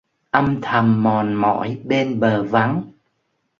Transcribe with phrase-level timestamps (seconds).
[0.31, 2.83] Âm thầm mòn mỏi bên bờ vắng,